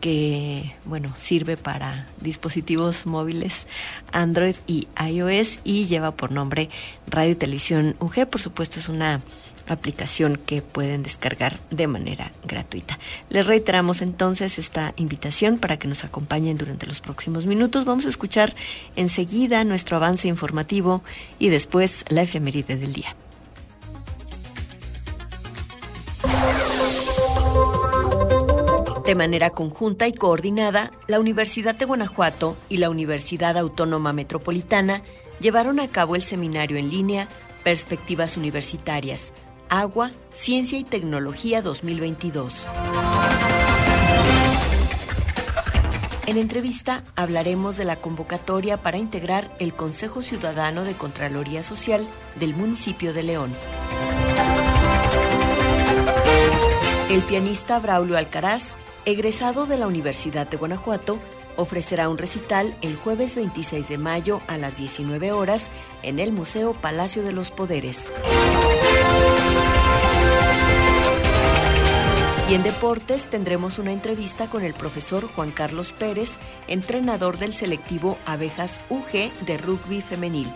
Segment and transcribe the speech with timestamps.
[0.00, 3.66] que bueno sirve para dispositivos móviles
[4.12, 6.70] Android y iOS y lleva por nombre
[7.06, 8.26] Radio y Televisión UG.
[8.28, 9.20] Por supuesto es una
[9.66, 12.98] aplicación que pueden descargar de manera gratuita.
[13.28, 17.84] Les reiteramos entonces esta invitación para que nos acompañen durante los próximos minutos.
[17.84, 18.54] Vamos a escuchar
[18.96, 21.02] enseguida nuestro avance informativo
[21.38, 23.14] y después la efeméride del día.
[29.08, 35.02] De manera conjunta y coordinada, la Universidad de Guanajuato y la Universidad Autónoma Metropolitana
[35.40, 37.26] llevaron a cabo el seminario en línea
[37.64, 39.32] Perspectivas Universitarias,
[39.70, 42.68] Agua, Ciencia y Tecnología 2022.
[46.26, 52.06] En entrevista hablaremos de la convocatoria para integrar el Consejo Ciudadano de Contraloría Social
[52.38, 53.54] del municipio de León.
[57.08, 58.76] El pianista Braulio Alcaraz,
[59.10, 61.18] egresado de la Universidad de Guanajuato,
[61.56, 65.70] ofrecerá un recital el jueves 26 de mayo a las 19 horas
[66.02, 68.12] en el Museo Palacio de los Poderes.
[72.50, 78.18] Y en deportes tendremos una entrevista con el profesor Juan Carlos Pérez, entrenador del selectivo
[78.24, 80.50] Abejas UG de rugby femenil,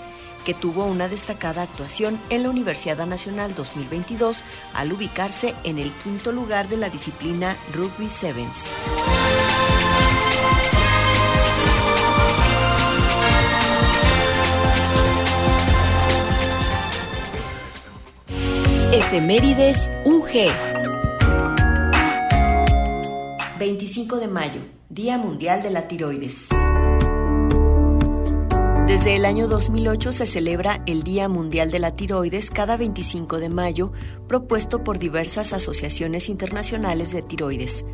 [0.44, 4.42] que tuvo una destacada actuación en la Universidad Nacional 2022
[4.74, 8.70] al ubicarse en el quinto lugar de la disciplina Rugby Sevens.
[18.92, 20.72] Efemérides UG.
[23.58, 24.60] 25 de mayo,
[24.90, 26.48] Día Mundial de la Tiroides.
[28.92, 33.48] Desde el año 2008 se celebra el Día Mundial de la Tiroides cada 25 de
[33.48, 33.90] mayo,
[34.28, 37.86] propuesto por diversas asociaciones internacionales de tiroides.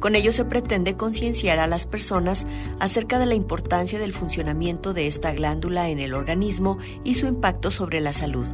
[0.00, 2.46] Con ello se pretende concienciar a las personas
[2.80, 7.70] acerca de la importancia del funcionamiento de esta glándula en el organismo y su impacto
[7.70, 8.46] sobre la salud.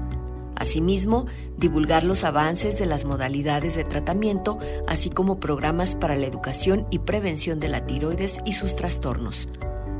[0.56, 1.26] Asimismo,
[1.56, 4.58] divulgar los avances de las modalidades de tratamiento,
[4.88, 9.48] así como programas para la educación y prevención de la tiroides y sus trastornos.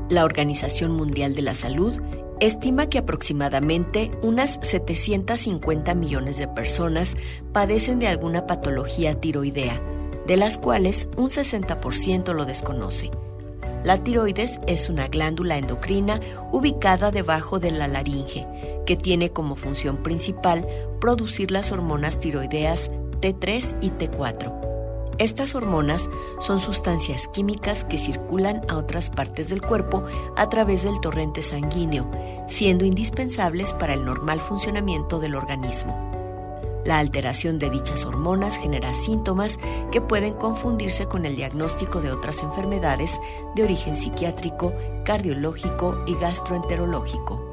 [0.09, 1.99] La Organización Mundial de la Salud
[2.39, 7.15] estima que aproximadamente unas 750 millones de personas
[7.53, 9.81] padecen de alguna patología tiroidea,
[10.27, 13.11] de las cuales un 60% lo desconoce.
[13.83, 16.19] La tiroides es una glándula endocrina
[16.51, 18.47] ubicada debajo de la laringe,
[18.85, 20.67] que tiene como función principal
[20.99, 22.91] producir las hormonas tiroideas
[23.21, 24.72] T3 y T4.
[25.19, 26.09] Estas hormonas
[26.39, 30.03] son sustancias químicas que circulan a otras partes del cuerpo
[30.35, 32.09] a través del torrente sanguíneo,
[32.47, 36.11] siendo indispensables para el normal funcionamiento del organismo.
[36.83, 39.59] La alteración de dichas hormonas genera síntomas
[39.91, 43.21] que pueden confundirse con el diagnóstico de otras enfermedades
[43.55, 44.73] de origen psiquiátrico,
[45.05, 47.52] cardiológico y gastroenterológico.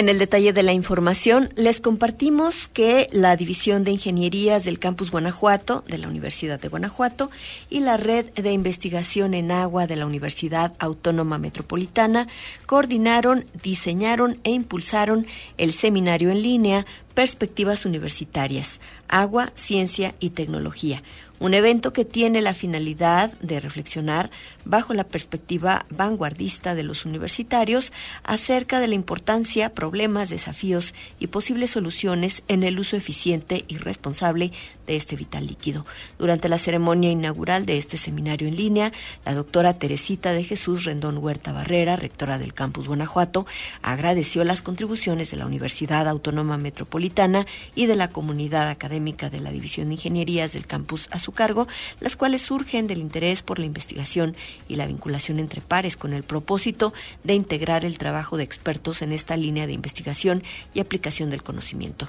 [0.00, 5.10] En el detalle de la información, les compartimos que la División de Ingenierías del Campus
[5.10, 7.30] Guanajuato, de la Universidad de Guanajuato,
[7.68, 12.28] y la Red de Investigación en Agua de la Universidad Autónoma Metropolitana
[12.64, 15.26] coordinaron, diseñaron e impulsaron
[15.58, 21.02] el seminario en línea Perspectivas Universitarias, Agua, Ciencia y Tecnología,
[21.40, 24.30] un evento que tiene la finalidad de reflexionar
[24.64, 27.92] bajo la perspectiva vanguardista de los universitarios
[28.22, 34.52] acerca de la importancia, problemas, desafíos y posibles soluciones en el uso eficiente y responsable
[34.90, 35.86] de este vital líquido.
[36.18, 38.92] Durante la ceremonia inaugural de este seminario en línea,
[39.24, 43.46] la doctora Teresita de Jesús Rendón Huerta Barrera, rectora del campus Guanajuato,
[43.82, 47.46] agradeció las contribuciones de la Universidad Autónoma Metropolitana
[47.76, 51.68] y de la comunidad académica de la División de Ingenierías del campus Azul cargo,
[52.00, 54.34] las cuales surgen del interés por la investigación
[54.66, 56.92] y la vinculación entre pares con el propósito
[57.22, 60.42] de integrar el trabajo de expertos en esta línea de investigación
[60.74, 62.08] y aplicación del conocimiento.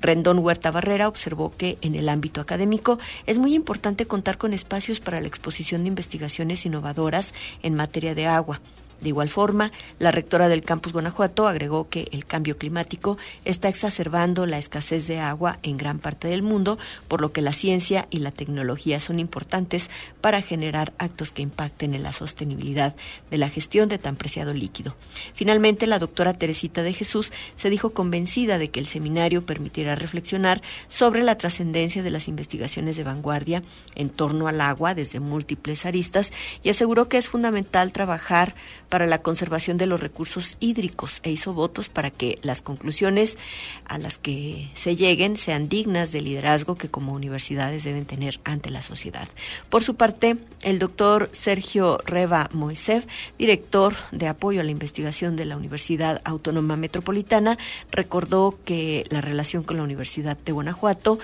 [0.00, 5.00] Rendón Huerta Barrera observó que en el ámbito académico es muy importante contar con espacios
[5.00, 8.60] para la exposición de investigaciones innovadoras en materia de agua,
[9.02, 14.46] de igual forma, la rectora del campus Guanajuato agregó que el cambio climático está exacerbando
[14.46, 16.78] la escasez de agua en gran parte del mundo,
[17.08, 19.90] por lo que la ciencia y la tecnología son importantes
[20.20, 22.94] para generar actos que impacten en la sostenibilidad
[23.30, 24.94] de la gestión de tan preciado líquido.
[25.34, 30.62] Finalmente, la doctora Teresita de Jesús se dijo convencida de que el seminario permitirá reflexionar
[30.88, 33.64] sobre la trascendencia de las investigaciones de vanguardia
[33.96, 36.32] en torno al agua desde múltiples aristas
[36.62, 38.54] y aseguró que es fundamental trabajar
[38.92, 43.38] para la conservación de los recursos hídricos e hizo votos para que las conclusiones
[43.86, 48.68] a las que se lleguen sean dignas del liderazgo que como universidades deben tener ante
[48.68, 49.26] la sociedad.
[49.70, 53.06] Por su parte, el doctor Sergio Reva Moisev,
[53.38, 57.56] director de apoyo a la investigación de la Universidad Autónoma Metropolitana,
[57.90, 61.18] recordó que la relación con la Universidad de Guanajuato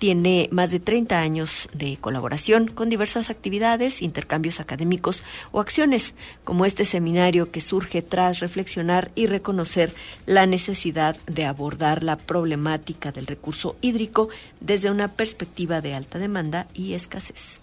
[0.00, 6.64] tiene más de 30 años de colaboración con diversas actividades, intercambios académicos o acciones, como
[6.64, 9.94] este seminario que surge tras reflexionar y reconocer
[10.24, 14.30] la necesidad de abordar la problemática del recurso hídrico
[14.60, 17.60] desde una perspectiva de alta demanda y escasez.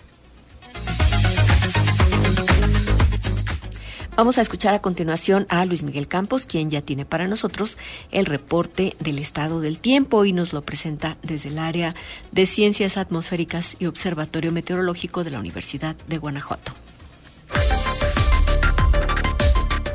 [4.18, 7.78] Vamos a escuchar a continuación a Luis Miguel Campos, quien ya tiene para nosotros
[8.10, 11.94] el reporte del estado del tiempo y nos lo presenta desde el área
[12.32, 16.72] de Ciencias Atmosféricas y Observatorio Meteorológico de la Universidad de Guanajuato.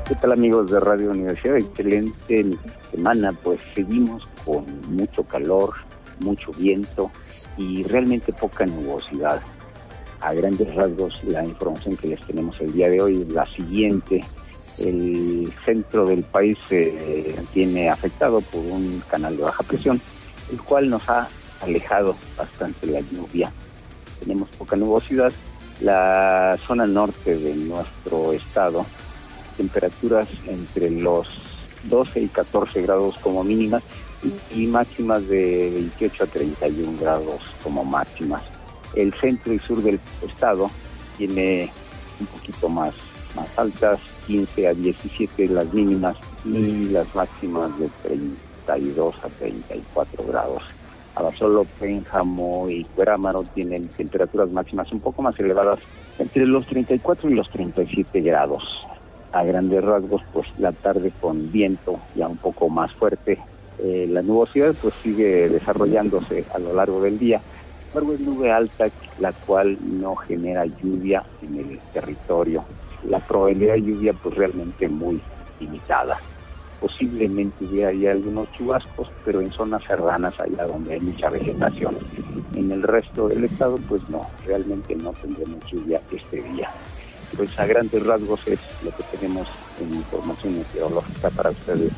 [0.07, 1.57] ¿Qué tal amigos de Radio Universidad?
[1.57, 2.47] Excelente
[2.93, 5.75] semana, pues seguimos con mucho calor,
[6.21, 7.11] mucho viento
[7.57, 9.43] y realmente poca nubosidad
[10.23, 14.25] a grandes rasgos la información que les tenemos el día de hoy es la siguiente.
[14.79, 20.01] El centro del país se tiene afectado por un canal de baja presión,
[20.51, 21.29] el cual nos ha
[21.61, 23.53] alejado bastante la lluvia.
[24.21, 25.33] Tenemos poca nubosidad.
[25.81, 28.87] La zona norte de nuestro estado,
[29.57, 31.27] temperaturas entre los
[31.85, 33.83] 12 y 14 grados como mínimas
[34.55, 38.43] y máximas de 28 a 31 grados como máximas
[38.95, 40.71] el centro y sur del estado
[41.17, 41.71] tiene
[42.21, 42.95] un poquito más,
[43.35, 50.63] más altas, 15 a 17 las mínimas y las máximas de 32 a 34 grados.
[51.15, 55.79] Abasolo, Pénjamo y Cuerámaro tienen temperaturas máximas un poco más elevadas,
[56.19, 58.87] entre los 34 y los 37 grados.
[59.33, 63.39] A grandes rasgos, pues la tarde con viento ya un poco más fuerte.
[63.79, 67.41] Eh, la nubosidad pues sigue desarrollándose a lo largo del día
[67.93, 68.87] embargo, es nube alta
[69.19, 72.65] la cual no genera lluvia en el territorio.
[73.09, 75.21] La probabilidad de lluvia pues realmente muy
[75.61, 76.19] limitada.
[76.81, 81.97] Posiblemente haya algunos chubascos, pero en zonas serranas, allá donde hay mucha vegetación.
[82.55, 86.71] En el resto del estado, pues no, realmente no tendremos lluvia este día.
[87.37, 89.49] Pues a grandes rasgos es lo que tenemos
[89.81, 91.93] en información meteorológica para ustedes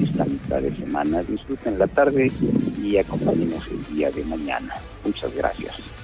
[0.00, 1.22] esta mitad de semana.
[1.22, 2.30] Disfruten la tarde
[2.82, 4.74] y acompañemos el día de mañana.
[5.04, 5.95] Muchas gracias.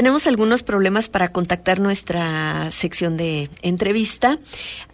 [0.00, 4.38] Tenemos algunos problemas para contactar nuestra sección de entrevista,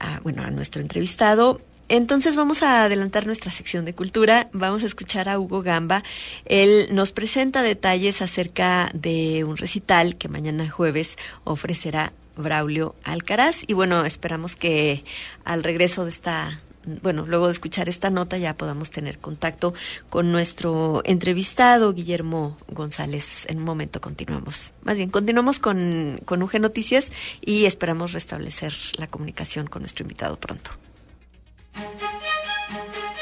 [0.01, 1.61] a, bueno, a nuestro entrevistado.
[1.89, 4.49] Entonces vamos a adelantar nuestra sección de cultura.
[4.53, 6.03] Vamos a escuchar a Hugo Gamba.
[6.45, 13.63] Él nos presenta detalles acerca de un recital que mañana jueves ofrecerá Braulio Alcaraz.
[13.69, 15.05] Y bueno, esperamos que
[15.45, 16.59] al regreso de esta
[17.03, 19.75] bueno, luego de escuchar esta nota ya podamos tener contacto
[20.09, 23.47] con nuestro entrevistado, Guillermo González.
[23.49, 24.73] En un momento continuamos.
[24.83, 30.37] Más bien, continuamos con, con UG Noticias y esperamos restablecer la comunicación con nuestro invitado
[30.37, 30.71] pronto.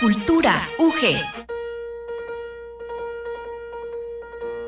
[0.01, 1.55] Cultura UG.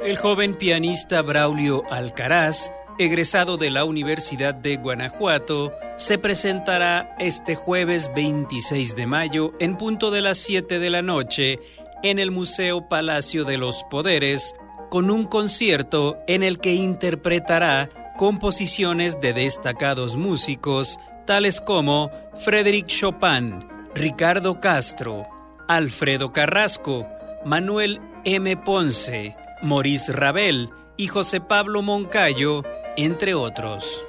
[0.02, 8.10] El joven pianista Braulio Alcaraz egresado de la Universidad de Guanajuato, se presentará este jueves
[8.14, 11.58] 26 de mayo en punto de las 7 de la noche
[12.02, 14.54] en el Museo Palacio de los Poderes
[14.90, 23.66] con un concierto en el que interpretará composiciones de destacados músicos tales como Frédéric Chopin,
[23.94, 25.24] Ricardo Castro,
[25.68, 27.06] Alfredo Carrasco,
[27.44, 28.56] Manuel M.
[28.56, 32.62] Ponce, Maurice Ravel y José Pablo Moncayo,
[32.96, 34.04] entre otros.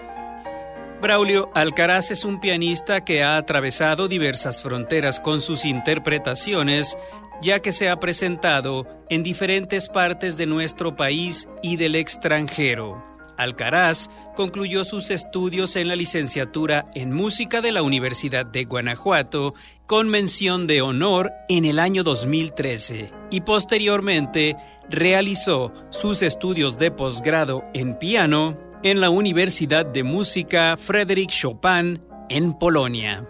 [1.02, 6.98] Braulio Alcaraz es un pianista que ha atravesado diversas fronteras con sus interpretaciones,
[7.42, 13.04] ya que se ha presentado en diferentes partes de nuestro país y del extranjero.
[13.38, 19.54] Alcaraz concluyó sus estudios en la licenciatura en música de la Universidad de Guanajuato
[19.86, 24.56] con mención de honor en el año 2013 y posteriormente
[24.90, 32.54] realizó sus estudios de posgrado en piano en la Universidad de Música Frédéric Chopin en
[32.54, 33.28] Polonia.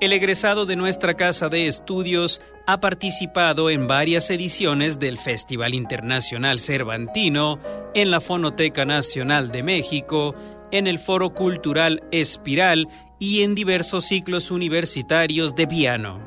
[0.00, 6.58] El egresado de nuestra casa de estudios ha participado en varias ediciones del Festival Internacional
[6.58, 7.60] Cervantino,
[7.94, 10.34] en la Fonoteca Nacional de México,
[10.72, 12.88] en el Foro Cultural Espiral
[13.20, 16.20] y en diversos ciclos universitarios de piano.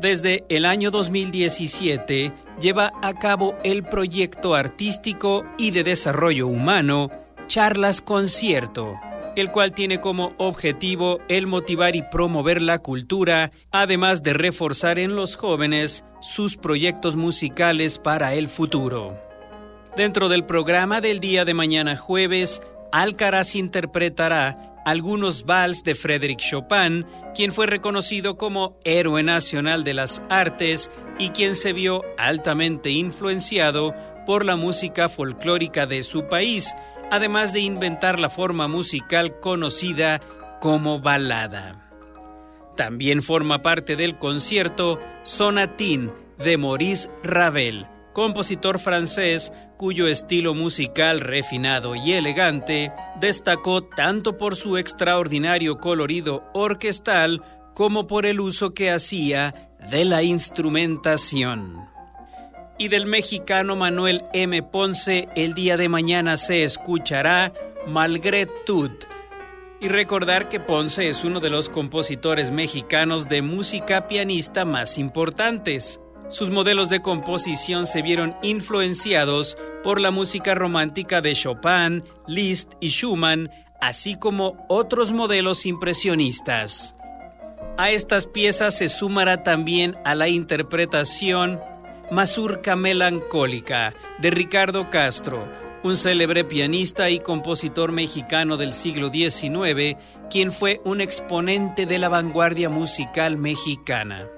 [0.00, 7.10] Desde el año 2017 lleva a cabo el proyecto artístico y de desarrollo humano
[7.46, 8.94] Charlas Concierto,
[9.36, 15.16] el cual tiene como objetivo el motivar y promover la cultura, además de reforzar en
[15.16, 19.18] los jóvenes sus proyectos musicales para el futuro.
[19.96, 27.06] Dentro del programa del día de mañana jueves, Alcaraz interpretará algunos vals de Frédéric Chopin,
[27.34, 33.94] quien fue reconocido como héroe nacional de las artes y quien se vio altamente influenciado
[34.26, 36.74] por la música folclórica de su país,
[37.14, 40.20] además de inventar la forma musical conocida
[40.60, 41.90] como balada.
[42.76, 51.94] También forma parte del concierto Sonatín de Maurice Ravel, compositor francés cuyo estilo musical refinado
[51.94, 57.42] y elegante destacó tanto por su extraordinario colorido orquestal
[57.74, 61.93] como por el uso que hacía de la instrumentación
[62.78, 64.62] y del mexicano Manuel M.
[64.62, 67.52] Ponce el día de mañana se escuchará
[67.86, 69.04] Malgré Tout.
[69.80, 76.00] Y recordar que Ponce es uno de los compositores mexicanos de música pianista más importantes.
[76.28, 82.88] Sus modelos de composición se vieron influenciados por la música romántica de Chopin, Liszt y
[82.88, 83.50] Schumann,
[83.80, 86.94] así como otros modelos impresionistas.
[87.76, 91.60] A estas piezas se sumará también a la interpretación
[92.10, 95.48] Mazurca Melancólica de Ricardo Castro,
[95.82, 99.96] un célebre pianista y compositor mexicano del siglo XIX,
[100.30, 104.28] quien fue un exponente de la vanguardia musical mexicana.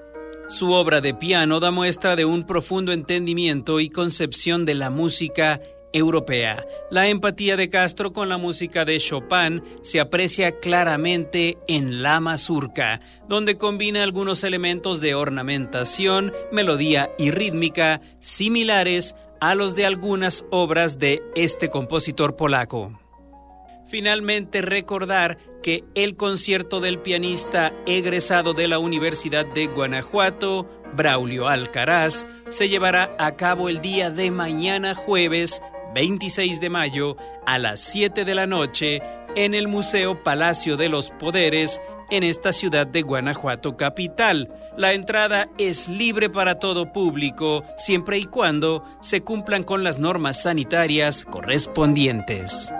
[0.47, 5.59] Su obra de piano da muestra de un profundo entendimiento y concepción de la música
[5.93, 6.65] europea.
[6.91, 13.01] La empatía de Castro con la música de Chopin se aprecia claramente en La Mazurca,
[13.27, 20.99] donde combina algunos elementos de ornamentación, melodía y rítmica similares a los de algunas obras
[20.99, 22.99] de este compositor polaco.
[23.87, 32.27] Finalmente recordar que el concierto del pianista egresado de la Universidad de Guanajuato, Braulio Alcaraz,
[32.49, 35.61] se llevará a cabo el día de mañana jueves
[35.97, 39.01] 26 de mayo a las 7 de la noche
[39.35, 44.47] en el Museo Palacio de los Poderes en esta ciudad de Guanajuato capital.
[44.77, 50.43] La entrada es libre para todo público siempre y cuando se cumplan con las normas
[50.43, 52.71] sanitarias correspondientes.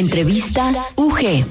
[0.00, 1.44] Entrevista UG.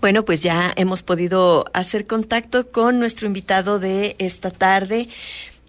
[0.00, 5.06] Bueno, pues ya hemos podido hacer contacto con nuestro invitado de esta tarde.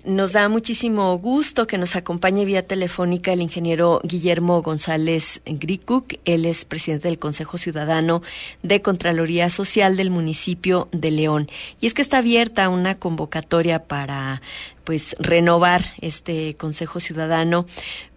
[0.03, 6.15] Nos da muchísimo gusto que nos acompañe vía telefónica el ingeniero Guillermo González Gricuk.
[6.25, 8.21] Él es presidente del Consejo Ciudadano
[8.63, 11.49] de Contraloría Social del municipio de León.
[11.79, 14.41] Y es que está abierta una convocatoria para
[14.83, 17.65] pues renovar este Consejo Ciudadano.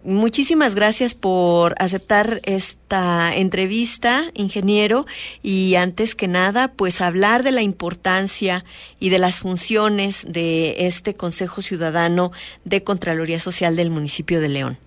[0.03, 5.05] Muchísimas gracias por aceptar esta entrevista, ingeniero,
[5.43, 8.63] y antes que nada, pues hablar de la importancia
[8.99, 12.31] y de las funciones de este Consejo Ciudadano
[12.63, 14.77] de Contraloría Social del municipio de León.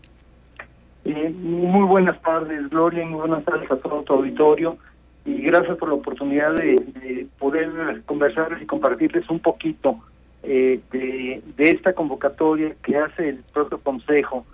[1.05, 4.77] Eh, muy buenas tardes, Gloria, muy buenas tardes a todo tu auditorio
[5.25, 9.99] y gracias por la oportunidad de, poder conversar y compartirles un poquito
[10.42, 14.47] eh, de, esta convocatoria que hace el propio Consejo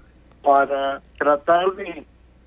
[0.43, 2.05] para tratar de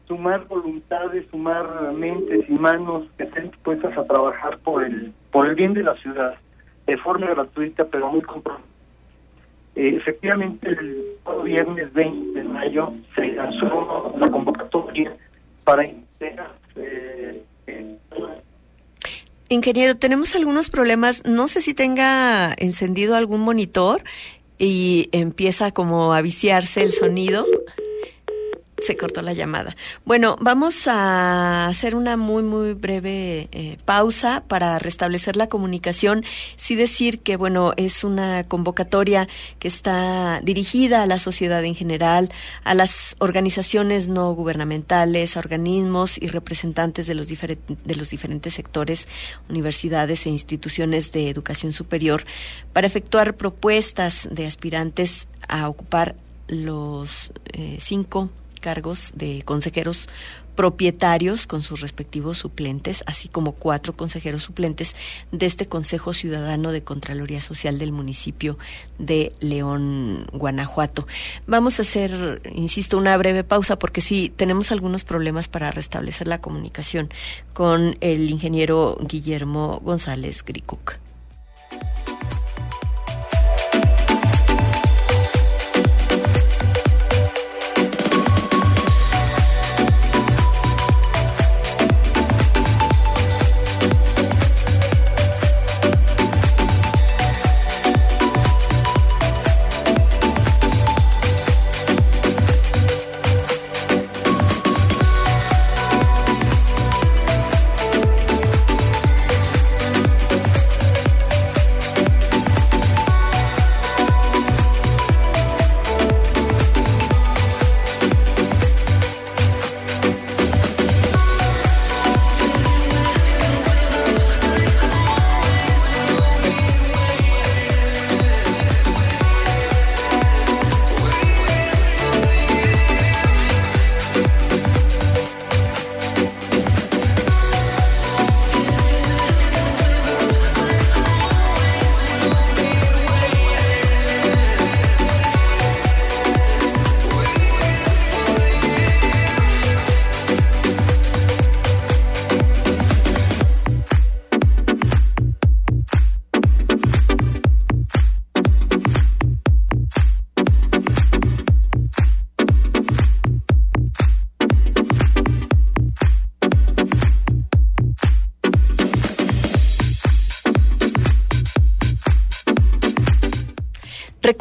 [0.08, 5.56] sumar voluntades, sumar mentes y manos que estén dispuestas a trabajar por el por el
[5.56, 6.36] bien de la ciudad
[6.88, 8.68] de forma gratuita pero muy comprometida.
[9.76, 15.16] Eh, efectivamente, el viernes 20 de mayo se lanzó la convocatoria
[15.64, 17.44] para integrar eh,
[19.50, 21.24] Ingeniero, tenemos algunos problemas.
[21.26, 24.04] No sé si tenga encendido algún monitor
[24.60, 27.48] y empieza como a viciarse el sonido
[28.82, 29.76] se cortó la llamada.
[30.06, 36.24] Bueno, vamos a hacer una muy, muy breve eh, pausa para restablecer la comunicación.
[36.56, 39.28] Sí decir que, bueno, es una convocatoria
[39.60, 42.32] que está dirigida a la sociedad en general,
[42.64, 49.08] a las organizaciones no gubernamentales, a organismos y representantes de los, de los diferentes sectores,
[49.50, 52.24] universidades e instituciones de educación superior,
[52.74, 56.16] para efectuar propuestas de aspirantes a ocupar
[56.48, 60.08] los eh, cinco cargos de consejeros
[60.60, 64.94] propietarios con sus respectivos suplentes, así como cuatro consejeros suplentes
[65.32, 68.58] de este Consejo Ciudadano de Contraloría Social del municipio
[68.98, 71.08] de León, Guanajuato.
[71.48, 76.42] Vamos a hacer, insisto, una breve pausa porque sí tenemos algunos problemas para restablecer la
[76.42, 77.10] comunicación
[77.54, 81.00] con el ingeniero Guillermo González Gricuc.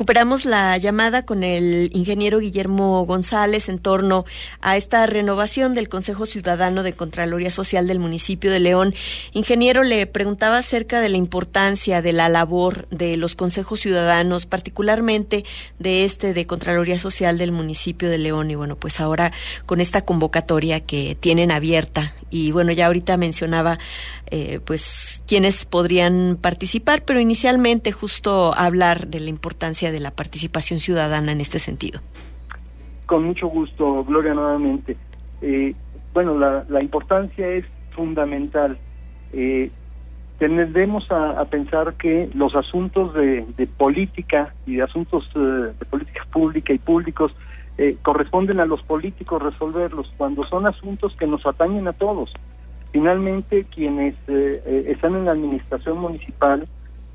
[0.08, 4.24] Recuperamos la llamada con el ingeniero Guillermo González en torno
[4.62, 8.94] a esta renovación del Consejo Ciudadano de Contraloría Social del municipio de León.
[9.34, 15.44] Ingeniero, le preguntaba acerca de la importancia de la labor de los consejos ciudadanos, particularmente
[15.78, 18.50] de este de Contraloría Social del municipio de León.
[18.50, 19.32] Y bueno, pues ahora
[19.66, 23.78] con esta convocatoria que tienen abierta y bueno, ya ahorita mencionaba
[24.30, 30.80] eh, pues quienes podrían participar, pero inicialmente justo hablar de la importancia de la participación
[30.80, 32.00] ciudadana en este sentido.
[33.06, 34.96] Con mucho gusto, Gloria, nuevamente.
[35.42, 35.74] Eh,
[36.14, 37.64] bueno, la, importancia es
[37.94, 38.78] fundamental.
[39.32, 39.70] Eh,
[40.38, 46.72] tendemos a, pensar que los asuntos de, política y de asuntos eh, de política pública
[46.72, 47.32] y públicos
[47.76, 52.32] eh, corresponden a los políticos resolverlos, cuando son asuntos que nos atañen a todos.
[52.92, 56.66] Finalmente, quienes eh, eh, están en la administración municipal,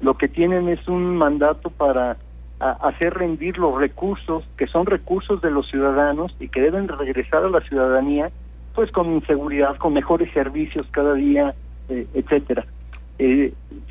[0.02, 2.18] lo que tienen es un mandato para
[2.60, 7.50] hacer rendir los recursos, que son recursos de los ciudadanos y que deben regresar a
[7.50, 8.32] la ciudadanía,
[8.74, 11.54] pues con inseguridad, con mejores servicios cada día,
[11.90, 12.66] etcétera.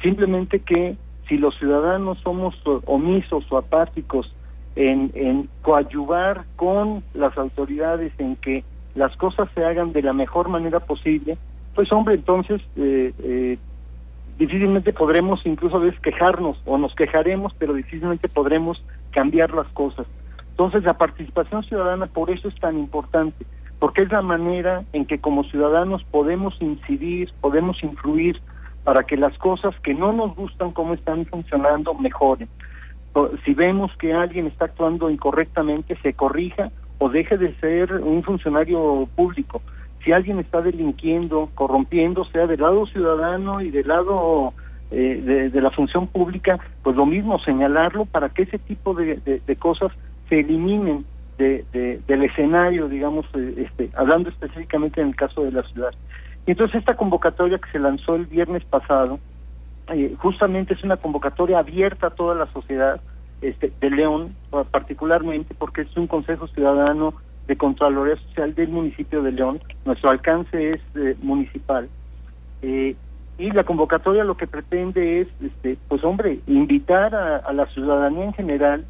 [0.00, 0.96] simplemente que
[1.28, 2.54] si los ciudadanos somos
[2.86, 4.32] omisos o apáticos
[4.74, 8.64] en, en coadyuvar con las autoridades en que
[8.94, 11.36] las cosas se hagan de la mejor manera posible,
[11.74, 13.58] pues hombre, entonces eh, eh,
[14.38, 20.06] difícilmente podremos incluso a veces quejarnos o nos quejaremos, pero difícilmente podremos cambiar las cosas.
[20.50, 23.46] Entonces la participación ciudadana por eso es tan importante,
[23.78, 28.40] porque es la manera en que como ciudadanos podemos incidir, podemos influir
[28.84, 32.48] para que las cosas que no nos gustan como están funcionando mejoren.
[33.44, 39.08] Si vemos que alguien está actuando incorrectamente, se corrija o deje de ser un funcionario
[39.14, 39.60] público.
[40.04, 44.52] Si alguien está delinquiendo, corrompiendo, sea del lado ciudadano y del lado
[44.90, 49.92] eh, de, la función pública, pues lo mismo, señalarlo para que ese tipo de, cosas
[50.28, 51.04] se eliminen
[51.38, 51.64] de,
[52.06, 55.92] del escenario, digamos, eh, este, hablando específicamente en el caso de la ciudad.
[56.46, 59.18] Y entonces esta convocatoria que se lanzó el viernes pasado,
[59.88, 63.00] eh, justamente es una convocatoria abierta a toda la sociedad,
[63.40, 64.36] este, de León,
[64.70, 67.14] particularmente porque es un Consejo Ciudadano
[67.46, 69.60] de Contraloría Social del municipio de León.
[69.84, 71.88] Nuestro alcance es eh, municipal.
[72.62, 72.94] Eh,
[73.38, 78.34] y la convocatoria lo que pretende es, este, pues hombre, invitar a, la ciudadanía en
[78.34, 78.84] general,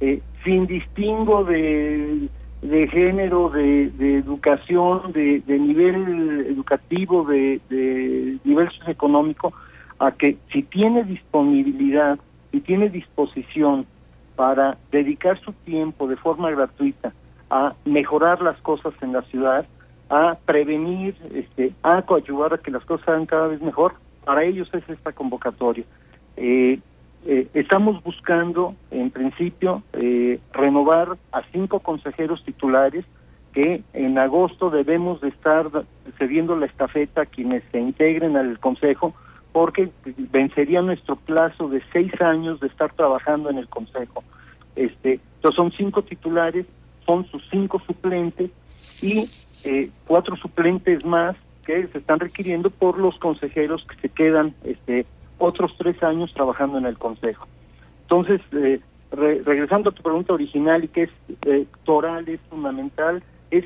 [0.00, 2.28] eh, sin distingo de,
[2.62, 9.52] de género, de, educación, de, nivel educativo, de, de nivel socioeconómico,
[9.98, 12.18] a que si tiene disponibilidad
[12.52, 13.84] y tiene disposición
[14.36, 17.12] para dedicar su tiempo de forma gratuita
[17.50, 19.66] a mejorar las cosas en la ciudad,
[20.10, 23.94] a prevenir, este, a coadyuvar a que las cosas sean cada vez mejor.
[24.24, 25.84] Para ellos es esta convocatoria.
[26.36, 26.80] Eh,
[27.26, 33.04] eh, estamos buscando, en principio, eh, renovar a cinco consejeros titulares
[33.52, 35.66] que en agosto debemos de estar
[36.18, 39.14] cediendo la estafeta a quienes se integren al consejo
[39.52, 39.90] porque
[40.30, 44.22] vencería nuestro plazo de seis años de estar trabajando en el Consejo.
[44.76, 45.20] Este,
[45.54, 46.66] son cinco titulares,
[47.08, 48.50] son sus cinco suplentes
[49.00, 49.26] y
[49.64, 55.06] eh, cuatro suplentes más que se están requiriendo por los consejeros que se quedan este,
[55.38, 57.48] otros tres años trabajando en el Consejo.
[58.02, 61.10] Entonces, eh, regresando a tu pregunta original y que es
[61.46, 63.64] eh, toral, es fundamental, es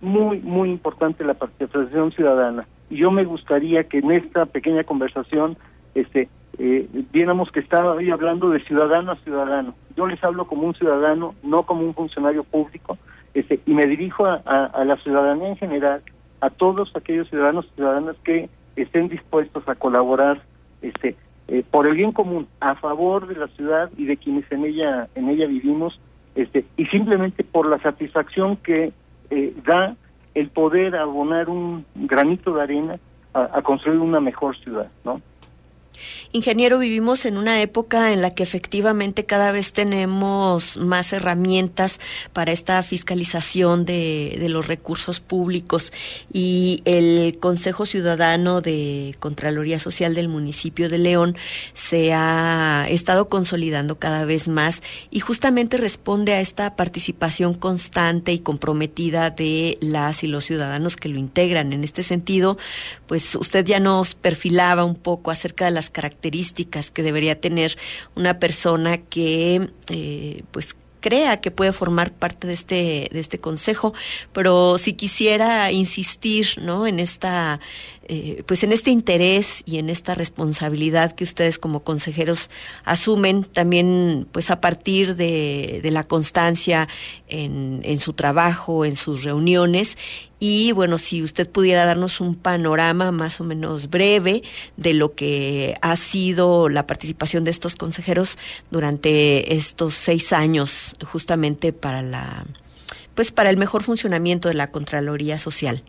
[0.00, 5.56] muy, muy importante la participación ciudadana y yo me gustaría que en esta pequeña conversación
[5.96, 6.28] este
[6.58, 9.74] eh, viéramos que estaba hoy hablando de ciudadano a ciudadano.
[9.96, 12.98] Yo les hablo como un ciudadano, no como un funcionario público,
[13.34, 16.02] este, y me dirijo a, a, la ciudadanía en general,
[16.40, 20.42] a todos aquellos ciudadanos y ciudadanas que estén dispuestos a colaborar
[20.82, 21.16] este,
[21.48, 25.08] eh, por el bien común, a favor de la ciudad y de quienes en ella,
[25.14, 26.00] en ella vivimos,
[26.34, 28.92] este, y simplemente por la satisfacción que
[29.30, 29.96] eh, da
[30.34, 32.98] el poder abonar un granito de arena
[33.32, 35.20] a, a construir una mejor ciudad, ¿no?
[36.32, 42.00] Ingeniero, vivimos en una época en la que efectivamente cada vez tenemos más herramientas
[42.32, 45.92] para esta fiscalización de, los recursos públicos
[46.32, 51.36] y el Consejo Ciudadano de Contraloría Social del municipio de León
[51.72, 58.40] se ha estado consolidando cada vez más y justamente responde a esta participación constante y
[58.40, 61.72] comprometida de las y los ciudadanos que lo integran.
[61.72, 62.58] En este sentido,
[63.06, 67.76] pues usted ya nos perfilaba un poco acerca de las características que debería tener
[68.14, 73.92] una persona que eh, pues crea que puede formar parte de este de este consejo.
[74.32, 77.60] Pero si quisiera insistir no en esta
[78.08, 82.50] eh, pues en este interés y en esta responsabilidad que ustedes como consejeros
[82.84, 86.88] asumen también pues a partir de, la constancia
[87.28, 89.96] en, en su trabajo en sus reuniones
[90.46, 94.42] y bueno, si usted pudiera darnos un panorama más o menos breve
[94.76, 98.36] de lo que ha sido la participación de estos consejeros
[98.70, 102.44] durante estos seis años, justamente para la,
[103.14, 105.82] pues para el mejor funcionamiento de la Contraloría Social.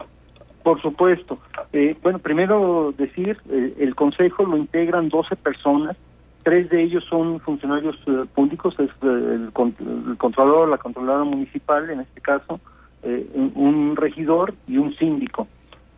[0.65, 1.37] Por supuesto.
[1.73, 5.95] Eh, bueno, primero decir, eh, el Consejo lo integran 12 personas,
[6.41, 11.99] tres de ellos son funcionarios eh, públicos, es el, el, controlador, la controladora municipal en
[11.99, 12.59] este caso,
[13.03, 15.47] eh, un regidor y un síndico,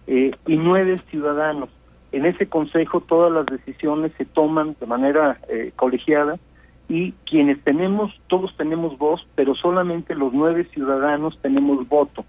[0.06, 1.70] eh, y nueve ciudadanos.
[2.12, 6.38] En ese consejo todas las decisiones se toman de manera eh, colegiada
[6.90, 12.26] y quienes tenemos, todos tenemos voz, pero solamente los nueve ciudadanos tenemos voto.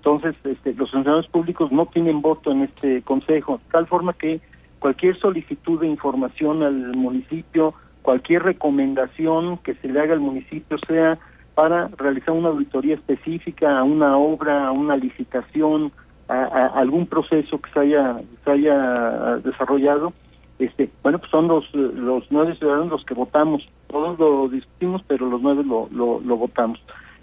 [0.00, 4.40] Entonces, este, los funcionarios públicos no tienen voto en este consejo, de tal forma que
[4.78, 11.18] cualquier solicitud de información al municipio, cualquier recomendación que se le haga al municipio, sea
[11.54, 15.92] para realizar una auditoría específica a una obra, a una licitación,
[16.28, 20.14] a, algún proceso que se haya, se haya desarrollado,
[20.58, 25.28] este, bueno, pues son los, los nueve ciudadanos los que votamos todos lo discutimos, pero
[25.28, 26.80] los nueve lo, lo, votamos.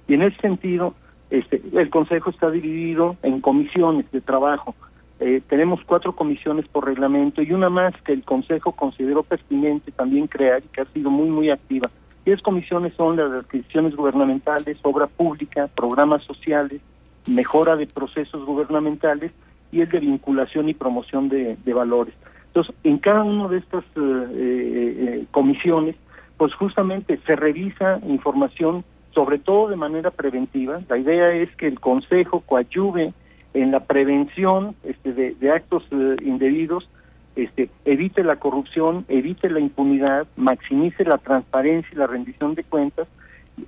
[0.07, 0.93] Y en ese sentido,
[1.29, 4.75] este, el Consejo está dividido en comisiones de trabajo.
[5.19, 10.27] Eh, tenemos cuatro comisiones por reglamento y una más que el Consejo consideró pertinente también
[10.27, 11.89] crear y que ha sido muy, muy activa.
[12.25, 16.81] Diez comisiones son las de adquisiciones gubernamentales, obra pública, programas sociales,
[17.25, 19.31] mejora de procesos gubernamentales
[19.71, 22.13] y el de vinculación y promoción de, valores.
[22.47, 23.99] Entonces, en cada una de estas eh,
[24.35, 25.95] eh, comisiones,
[26.37, 28.83] pues justamente se revisa información,
[29.17, 30.79] sobre todo de manera preventiva.
[30.87, 33.13] La idea es que el Consejo coadyuve
[33.55, 36.87] en la prevención este, de, actos eh, indebidos,
[37.35, 43.07] este, evite la corrupción, evite la impunidad, maximice la transparencia y la rendición de cuentas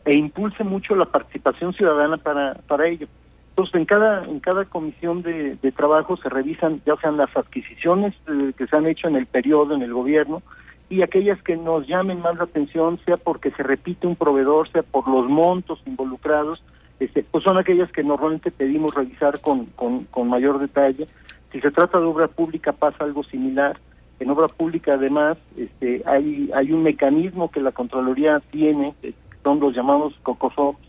[0.06, 3.08] e impulse mucho la participación ciudadana para, para ello.
[3.50, 8.54] Entonces, en cada, en cada comisión de, trabajo se revisan ya sean las adquisiciones eh,
[8.56, 10.44] que se han hecho en el periodo, en el gobierno,
[10.90, 14.82] y aquellas que nos llamen más la atención, sea porque se repite un proveedor, sea
[14.82, 16.64] por los montos involucrados,
[17.00, 21.06] este, pues son aquellas que normalmente pedimos revisar con, con, mayor detalle.
[21.52, 23.80] Si se trata de obra pública pasa algo similar.
[24.20, 29.62] En obra pública además este, hay, hay un mecanismo que la Contraloría tiene, eh, son
[29.62, 30.82] los llamados COCOSOPs,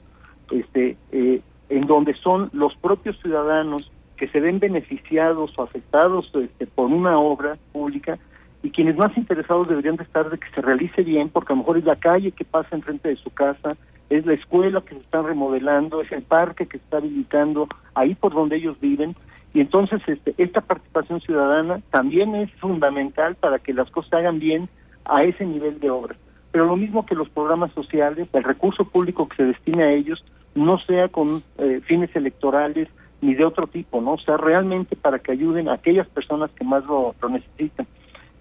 [0.50, 6.66] este, eh, en donde son los propios ciudadanos que se ven beneficiados o afectados este,
[6.66, 8.18] por una obra pública
[8.62, 11.62] y quienes más interesados deberían de estar de que se realice bien, porque a lo
[11.62, 13.76] mejor es la calle que pasa enfrente de su casa,
[14.10, 18.14] es la escuela que se está remodelando, es el parque que se está habilitando ahí
[18.14, 19.14] por donde ellos viven.
[19.54, 24.38] Y entonces este, esta participación ciudadana también es fundamental para que las cosas se hagan
[24.38, 24.68] bien
[25.04, 26.16] a ese nivel de obra.
[26.52, 30.24] Pero lo mismo que los programas sociales, el recurso público que se destine a ellos
[30.54, 32.88] no sea con eh, fines electorales
[33.20, 34.14] ni de otro tipo, ¿no?
[34.14, 37.86] O sea, realmente para que ayuden a aquellas personas que más lo, necesitan.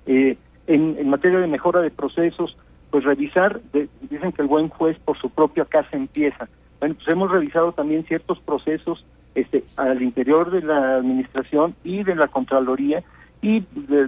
[0.05, 2.55] Eh, en, materia de mejora de procesos,
[2.91, 3.59] pues revisar,
[4.09, 6.47] dicen que el buen juez por su propia casa empieza.
[6.79, 12.15] Bueno, pues hemos revisado también ciertos procesos este, al interior de la administración y de
[12.15, 13.03] la Contraloría
[13.41, 13.63] y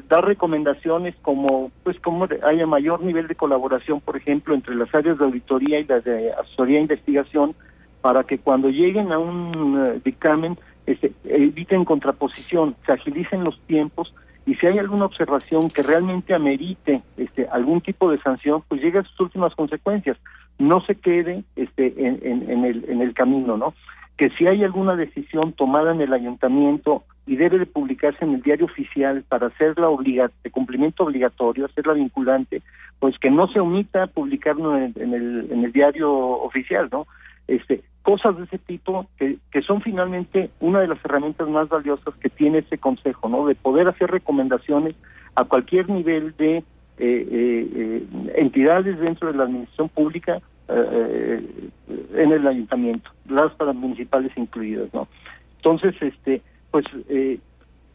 [0.10, 5.17] dar recomendaciones como pues como haya mayor nivel de colaboración, por ejemplo, entre las áreas
[5.17, 7.56] de auditoría y las de asesoría e investigación,
[8.01, 14.13] para que cuando lleguen a un eh, dictamen este, eviten contraposición, se agilicen los tiempos
[14.45, 19.01] y si hay alguna observación que realmente amerite este algún tipo de sanción, pues llega
[19.01, 20.17] a sus últimas consecuencias,
[20.58, 23.73] no se quede este en, en, el en el camino, ¿no?
[24.17, 28.41] Que si hay alguna decisión tomada en el ayuntamiento y debe de publicarse en el
[28.41, 32.62] diario oficial para hacerla obliga de cumplimiento obligatorio, hacerla vinculante,
[32.99, 37.06] pues que no se omita publicarlo en, en el en el diario oficial, ¿no?
[37.51, 42.15] Este, cosas de ese tipo que, que son finalmente una de las herramientas más valiosas
[42.15, 43.45] que tiene ese consejo, ¿no?
[43.45, 44.95] De poder hacer recomendaciones
[45.35, 46.63] a cualquier nivel de eh,
[46.97, 48.03] eh, eh,
[48.35, 55.09] entidades dentro de la administración pública en el ayuntamiento, las para municipales incluidas, ¿no?
[55.57, 56.85] Entonces, este, pues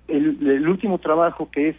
[0.08, 1.76] el, último trabajo que es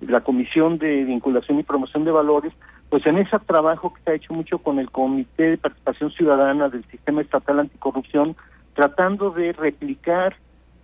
[0.00, 2.52] la Comisión de Vinculación y Promoción de Valores,
[2.92, 6.68] pues en ese trabajo que se ha hecho mucho con el Comité de Participación Ciudadana
[6.68, 8.36] del Sistema Estatal Anticorrupción,
[8.74, 10.36] tratando de replicar,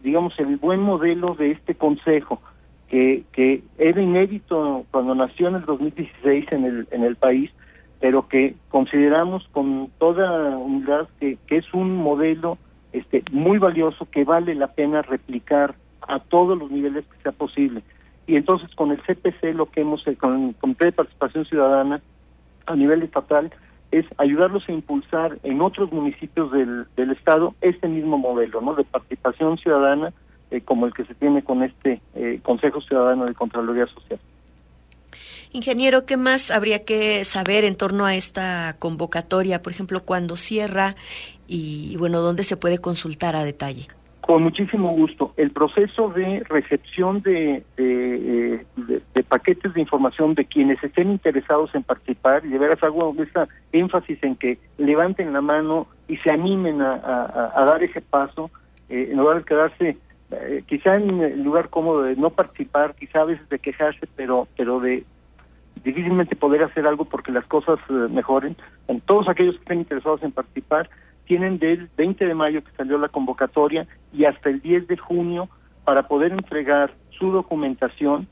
[0.03, 2.41] digamos, el buen modelo de este Consejo,
[2.89, 7.51] que, que era inédito cuando nació en el 2016 en el, en el país,
[8.01, 12.57] pero que consideramos con toda humildad que, es un modelo
[12.95, 15.75] este, muy valioso que vale la pena replicar
[16.09, 17.83] a todos los niveles que sea posible
[18.29, 22.01] y entonces con el CPC lo que hemos, con el Comité de Participación Ciudadana
[22.67, 23.51] a nivel estatal,
[23.91, 28.75] es ayudarlos a impulsar en otros municipios del, estado este mismo modelo, ¿no?
[28.75, 30.13] De participación ciudadana
[30.51, 34.21] eh, como el que se tiene con este eh, Consejo Ciudadano de Contraloría Social.
[35.53, 39.63] Ingeniero, ¿qué más habría que saber en torno a esta convocatoria?
[39.63, 40.95] Por ejemplo, cuándo cierra
[41.47, 43.89] y, bueno, dónde se puede consultar a detalle.
[44.29, 45.33] Con muchísimo gusto.
[45.39, 52.45] El proceso de recepción de, de, paquetes de información de quienes estén interesados en participar,
[52.45, 57.65] y de veras hago esta énfasis en que levanten la mano y se animen a,
[57.65, 58.51] dar ese paso,
[58.91, 59.97] eh, en lugar de quedarse
[60.31, 64.47] eh, quizá en el lugar cómodo de no participar, quizá a veces de quejarse, pero,
[64.59, 65.05] pero de
[65.83, 68.57] difícilmente poder hacer algo porque las cosas eh, mejoren.
[68.89, 70.91] En todos aquellos que estén interesados en participar,
[71.29, 75.49] tienen del 20 de mayo que salió la convocatoria y hasta el 10 de junio
[75.85, 78.27] para poder entregar su documentación,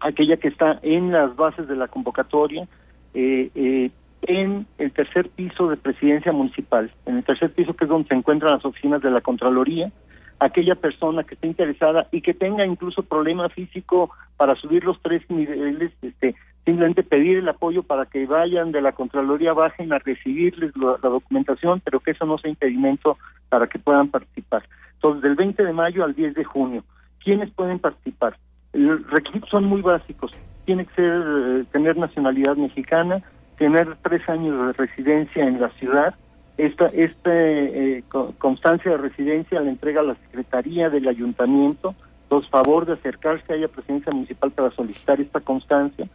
[0.00, 2.68] aquella que está en las bases de la convocatoria,
[3.14, 3.90] eh, eh,
[4.22, 8.14] en el tercer piso de presidencia municipal, en el tercer piso que es donde se
[8.14, 9.90] encuentran las oficinas de la Contraloría,
[10.38, 15.22] aquella persona que esté interesada y que tenga incluso problema físico para subir los tres
[15.30, 16.34] niveles, este,
[16.66, 21.80] simplemente pedir el apoyo para que vayan de la Contraloría, bajen a recibirles la, documentación,
[21.80, 23.16] pero que eso no sea impedimento
[23.48, 24.64] para que puedan participar.
[24.94, 26.82] Entonces, del 20 de mayo al 10 de junio,
[27.22, 28.36] ¿quiénes pueden participar?
[28.72, 30.32] Los requisitos son muy básicos.
[30.64, 33.22] Tiene que ser, eh, tener nacionalidad mexicana,
[33.58, 36.16] tener tres años de residencia en la ciudad.
[36.58, 38.02] Esta, esta eh,
[38.38, 41.94] constancia de residencia la entrega a la Secretaría del Ayuntamiento.
[42.24, 46.08] Entonces, favor de acercarse a la presidencia municipal para solicitar esta constancia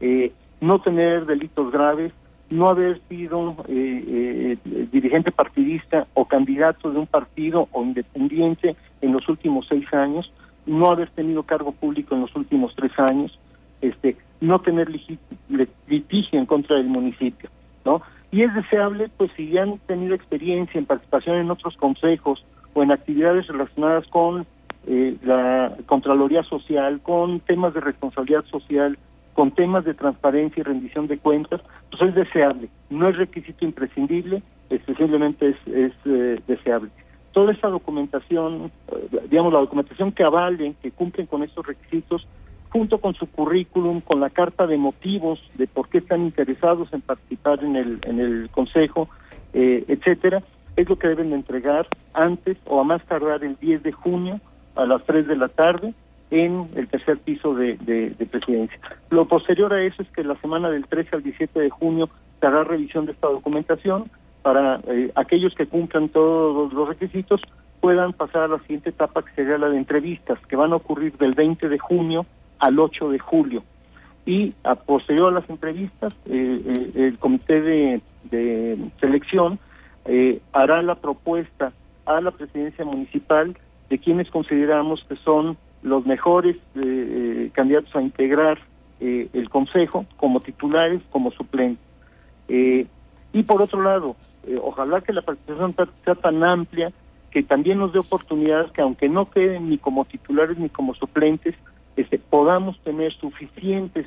[0.00, 2.12] eh, no tener delitos graves,
[2.50, 9.12] no haber sido eh, eh, dirigente partidista o candidato de un partido o independiente en
[9.12, 10.32] los últimos seis años,
[10.64, 13.38] no haber tenido cargo público en los últimos tres años,
[13.80, 14.88] este, no tener
[15.88, 17.50] litigio en contra del municipio,
[17.84, 18.02] ¿no?
[18.32, 22.82] Y es deseable, pues, si ya han tenido experiencia en participación en otros consejos o
[22.82, 24.46] en actividades relacionadas con
[24.86, 28.98] eh, la Contraloría Social, con temas de responsabilidad social,
[29.36, 32.70] con temas de transparencia y rendición de cuentas, pues es deseable.
[32.88, 36.88] No es requisito imprescindible, este, simplemente es, eh, deseable.
[37.32, 42.26] Toda esta documentación, eh, digamos, la documentación que avalen, que cumplen con estos requisitos,
[42.70, 47.02] junto con su currículum, con la carta de motivos de por qué están interesados en
[47.02, 49.10] participar en el, en el consejo,
[49.52, 50.42] eh, etcétera,
[50.76, 54.40] es lo que deben de entregar antes o a más tardar el 10 de junio
[54.76, 55.92] a las 3 de la tarde
[56.30, 57.76] en el tercer piso de,
[58.30, 58.78] presidencia.
[59.10, 62.08] Lo posterior a eso es que la semana del 13 al 17 de junio
[62.40, 64.10] se hará revisión de esta documentación
[64.42, 67.40] para eh, aquellos que cumplan todos los requisitos
[67.80, 71.16] puedan pasar a la siguiente etapa que sería la de entrevistas que van a ocurrir
[71.18, 72.26] del 20 de junio
[72.58, 73.62] al 8 de julio
[74.24, 79.58] y a posterior a las entrevistas eh, eh, el comité de, de selección
[80.52, 81.72] hará la propuesta
[82.04, 83.56] a la presidencia municipal
[83.90, 88.58] de quienes consideramos que son los mejores eh, eh, candidatos a integrar
[88.98, 91.84] eh, el Consejo como titulares, como suplentes.
[92.48, 94.16] y por otro lado,
[94.62, 96.92] ojalá que la participación sea tan amplia
[97.30, 101.54] que también nos dé oportunidades que aunque no queden ni como titulares ni como suplentes,
[101.96, 104.06] este, podamos tener suficientes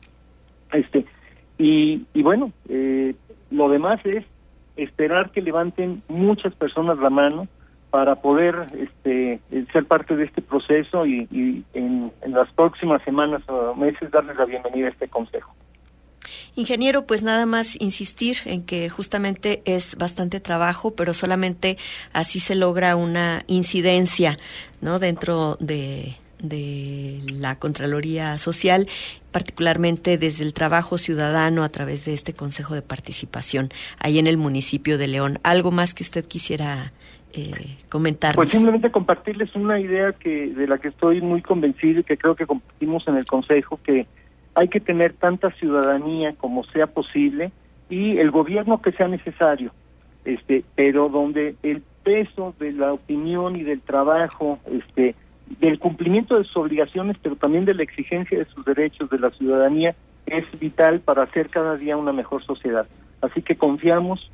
[0.72, 1.04] Este,
[1.58, 3.14] y, y bueno, eh,
[3.50, 4.24] lo demás es
[4.76, 7.48] esperar que levanten muchas personas la mano
[7.90, 9.40] para poder este,
[9.72, 14.36] ser parte de este proceso y, y en, en, las próximas semanas o meses darles
[14.36, 15.52] la bienvenida a este consejo.
[16.56, 21.78] Ingeniero, pues nada más insistir en que justamente es bastante trabajo, pero solamente
[22.12, 24.36] así se logra una incidencia,
[24.80, 24.98] ¿no?
[24.98, 28.86] Dentro de, de la Contraloría Social,
[29.32, 34.36] particularmente desde el trabajo ciudadano a través de este Consejo de Participación ahí en el
[34.36, 35.38] municipio de León.
[35.42, 36.92] ¿Algo más que usted quisiera
[37.32, 38.36] eh, comentarnos.
[38.36, 42.34] Pues simplemente compartirles una idea que de la que estoy muy convencido y que creo
[42.34, 44.06] que compartimos en el Consejo, que
[44.54, 47.52] hay que tener tanta ciudadanía como sea posible
[47.88, 49.72] y el gobierno que sea necesario,
[50.24, 55.14] este, pero donde el peso de la opinión y del trabajo, este,
[55.58, 59.30] del cumplimiento de sus obligaciones, pero también de la exigencia de sus derechos de la
[59.30, 59.94] ciudadanía
[60.26, 62.86] es vital para hacer cada día una mejor sociedad.
[63.20, 64.30] Así que confiamos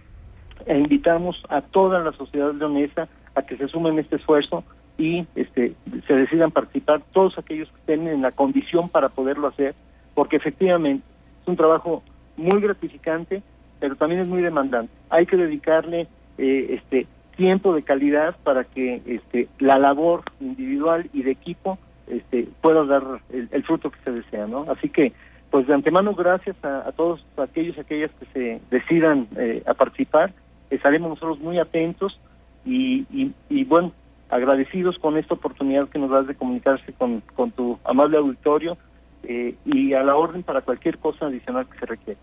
[0.67, 4.65] e invitamos a toda la sociedad leonesa a que se sumen a este esfuerzo
[4.99, 5.75] y este,
[6.07, 9.75] se decidan participar todos aquellos que estén en la condición para poderlo hacer,
[10.15, 11.05] porque efectivamente
[11.43, 12.03] es un trabajo
[12.37, 13.43] muy gratificante,
[13.79, 14.93] pero también es muy demandante.
[15.11, 16.09] Hay que dedicarle
[16.39, 17.07] eh, este
[17.37, 21.79] tiempo de calidad para que este, la labor individual y de equipo
[22.09, 24.67] este, pueda dar el, fruto que se desea, ¿no?
[24.71, 25.13] Así que,
[25.51, 30.33] pues de antemano, gracias a, todos aquellos y aquellas que se decidan eh, a participar.
[30.71, 32.19] Estaremos nosotros muy atentos
[32.65, 33.07] y,
[33.49, 33.93] y, bueno,
[34.29, 37.23] agradecidos con esta oportunidad que nos das de comunicarse con,
[37.53, 38.77] tu amable auditorio
[39.23, 42.21] eh, y a la orden para cualquier cosa adicional que se requiera.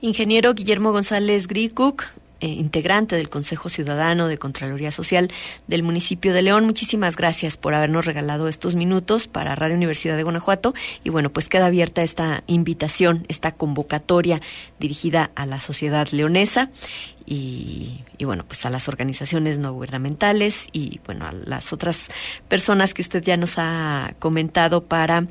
[0.00, 2.04] Ingeniero Guillermo González Gricuk,
[2.40, 5.30] eh, integrante del Consejo Ciudadano de Contraloría Social
[5.66, 6.64] del municipio de León.
[6.64, 10.74] Muchísimas gracias por habernos regalado estos minutos para Radio Universidad de Guanajuato.
[11.04, 14.40] Y bueno, pues queda abierta esta invitación, esta convocatoria
[14.78, 16.70] dirigida a la sociedad leonesa
[17.26, 22.08] y, y, bueno, pues a las organizaciones no gubernamentales y bueno, a las otras
[22.48, 25.26] personas que usted ya nos ha comentado para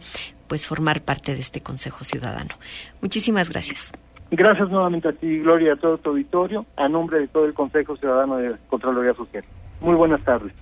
[0.47, 2.55] pues formar parte de este Consejo Ciudadano.
[3.01, 3.91] Muchísimas gracias.
[4.32, 7.97] Gracias nuevamente a ti, Gloria, a todo tu auditorio, a nombre de todo el Consejo
[7.97, 9.43] Ciudadano de Contraloría Social.
[9.82, 10.53] Muy buenas tardes.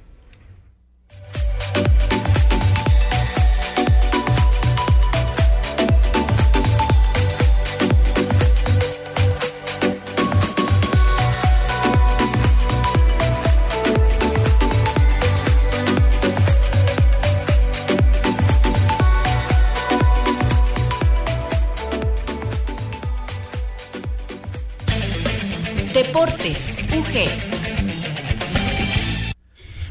[26.98, 27.30] UG.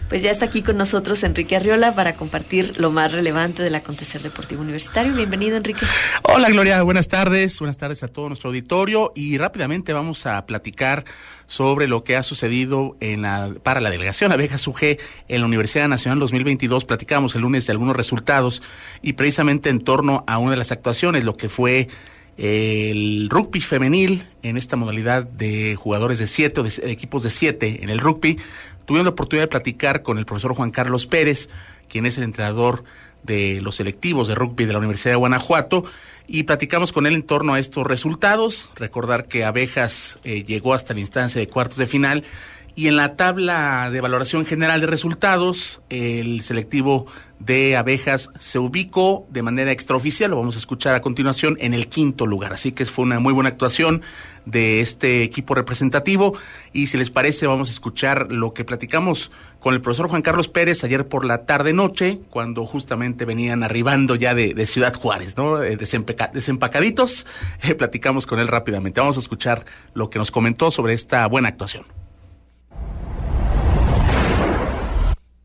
[0.08, 4.20] Pues ya está aquí con nosotros Enrique Arriola para compartir lo más relevante del acontecer
[4.22, 5.12] deportivo universitario.
[5.12, 5.84] Bienvenido, Enrique.
[6.22, 6.82] Hola, Gloria.
[6.82, 7.58] Buenas tardes.
[7.58, 9.12] Buenas tardes a todo nuestro auditorio.
[9.14, 11.04] Y rápidamente vamos a platicar
[11.46, 14.96] sobre lo que ha sucedido en la, para la delegación Abejas UG
[15.28, 16.84] en la Universidad Nacional 2022.
[16.84, 18.62] Platicamos el lunes de algunos resultados
[19.02, 21.88] y precisamente en torno a una de las actuaciones, lo que fue
[22.36, 27.82] el rugby femenil en esta modalidad de jugadores de siete o de equipos de siete
[27.82, 28.38] en el rugby.
[28.84, 31.48] Tuvimos la oportunidad de platicar con el profesor Juan Carlos Pérez,
[31.88, 32.84] quien es el entrenador
[33.22, 35.84] de los selectivos de rugby de la Universidad de Guanajuato,
[36.28, 38.70] y platicamos con él en torno a estos resultados.
[38.76, 42.24] Recordar que Abejas eh, llegó hasta la instancia de cuartos de final
[42.76, 47.06] y en la tabla de valoración general de resultados, el selectivo
[47.38, 51.88] de abejas se ubicó de manera extraoficial, lo vamos a escuchar a continuación, en el
[51.88, 52.52] quinto lugar.
[52.52, 54.02] Así que fue una muy buena actuación
[54.44, 56.36] de este equipo representativo.
[56.74, 60.48] Y si les parece, vamos a escuchar lo que platicamos con el profesor Juan Carlos
[60.48, 65.62] Pérez ayer por la tarde-noche, cuando justamente venían arribando ya de, Ciudad Juárez, ¿no?
[65.62, 67.26] Eh, desempacaditos.
[67.62, 69.00] Eh, platicamos con él rápidamente.
[69.00, 69.64] Vamos a escuchar
[69.94, 71.95] lo que nos comentó sobre esta buena actuación.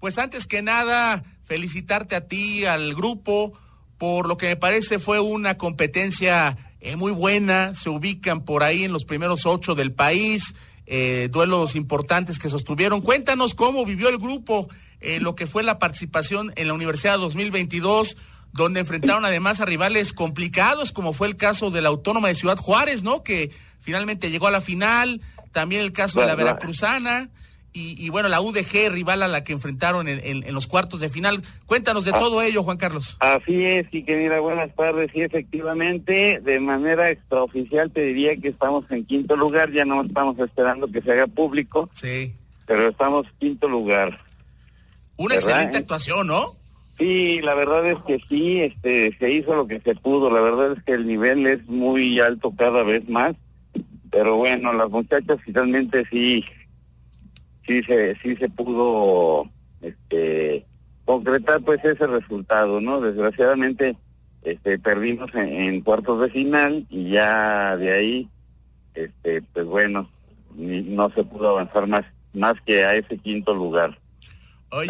[0.01, 3.53] Pues antes que nada, felicitarte a ti, al grupo,
[3.99, 7.75] por lo que me parece fue una competencia eh, muy buena.
[7.75, 10.55] Se ubican por ahí en los primeros ocho del país,
[10.87, 13.01] eh, duelos importantes que sostuvieron.
[13.01, 14.67] Cuéntanos cómo vivió el grupo,
[15.01, 18.17] eh, lo que fue la participación en la Universidad 2022
[18.53, 22.57] donde enfrentaron además a rivales complicados, como fue el caso de la Autónoma de Ciudad
[22.57, 23.23] Juárez, ¿no?
[23.23, 23.49] Que
[23.79, 25.21] finalmente llegó a la final,
[25.53, 27.29] también el caso de la Veracruzana
[27.73, 31.41] y, bueno, la UDG, rival a la que enfrentaron en, los cuartos de final.
[31.65, 32.19] Cuéntanos de ah.
[32.19, 33.15] todo ello, Juan Carlos.
[33.19, 35.09] Así es, y querida, buenas tardes.
[35.13, 40.37] Sí, efectivamente, de manera extraoficial te diría que estamos en quinto lugar, ya no estamos
[40.39, 41.89] esperando que se haga público.
[41.93, 42.33] Sí.
[42.65, 44.19] Pero estamos quinto lugar.
[45.15, 46.55] Una excelente actuación, ¿no?
[46.97, 50.29] Sí, la verdad es que sí, este, se hizo lo que se pudo.
[50.29, 53.33] La verdad es que el nivel es muy alto cada vez más.
[54.11, 56.43] Pero bueno, las muchachas finalmente sí
[57.67, 59.49] sí se sí se pudo
[59.81, 60.65] este
[61.05, 63.97] concretar pues ese resultado no desgraciadamente
[64.43, 68.29] este perdimos en, cuartos de final y ya de ahí
[68.93, 70.09] este pues bueno
[70.55, 73.99] no se pudo avanzar más más que a ese quinto lugar.
[74.71, 74.87] Oye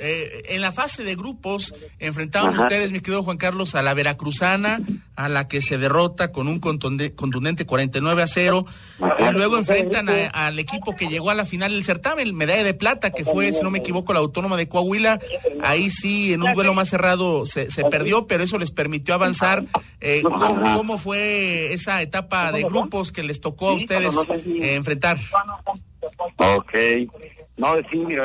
[0.00, 4.80] eh, en la fase de grupos enfrentaban ustedes, mi querido Juan Carlos, a la Veracruzana,
[5.16, 8.66] a la que se derrota con un contundente 49 a 0,
[9.18, 13.10] y luego enfrentan al equipo que llegó a la final del certamen, medalla de plata,
[13.10, 15.20] que fue, si no me equivoco, la Autónoma de Coahuila.
[15.62, 19.64] Ahí sí, en un duelo más cerrado se, perdió, pero eso les permitió avanzar.
[20.00, 24.14] Eh, ¿cómo, fue esa etapa de grupos que les tocó a ustedes
[24.46, 25.18] eh, enfrentar?
[26.36, 26.74] Ok.
[27.60, 28.24] No, sí, mira,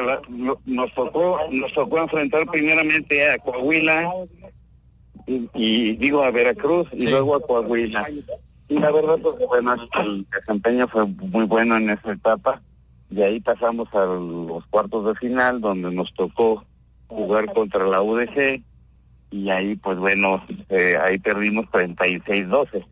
[0.65, 4.09] nos tocó, nos tocó enfrentar primeramente a Coahuila
[5.27, 8.09] y, digo a Veracruz y luego a Coahuila.
[8.69, 12.61] Y la verdad, pues, bueno, el desempeño fue muy bueno en esa etapa.
[13.09, 16.63] Y ahí pasamos a los cuartos de final, donde nos tocó
[17.07, 18.63] jugar contra la UDG.
[19.31, 22.86] Y ahí, pues bueno, eh, ahí perdimos 36-12.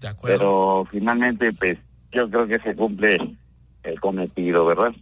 [0.00, 0.38] De acuerdo.
[0.38, 1.76] Pero finalmente, pues
[2.12, 3.36] yo creo que se cumple
[3.82, 4.94] el cometido, ¿verdad?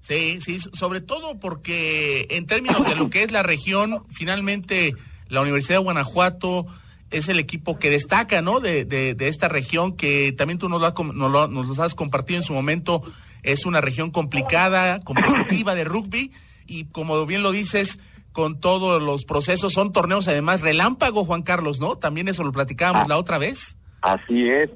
[0.00, 4.94] Sí, sí, sobre todo porque en términos de lo que es la región, finalmente
[5.28, 6.66] la Universidad de Guanajuato
[7.10, 8.60] es el equipo que destaca, ¿no?
[8.60, 12.44] De, de, esta región que también tú nos lo, has, nos, nos has compartido en
[12.44, 13.02] su momento.
[13.42, 16.32] Es una región complicada, competitiva de rugby
[16.66, 17.98] y como bien lo dices,
[18.32, 21.96] con todos los procesos, son torneos además relámpago, Juan Carlos, ¿no?
[21.96, 23.78] También eso lo platicábamos la otra vez.
[24.02, 24.68] Así es.